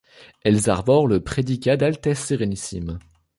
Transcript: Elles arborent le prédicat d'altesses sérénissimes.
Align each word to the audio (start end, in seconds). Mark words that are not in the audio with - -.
Elles 0.41 0.67
arborent 0.67 1.07
le 1.07 1.19
prédicat 1.23 1.77
d'altesses 1.77 2.25
sérénissimes. 2.25 2.97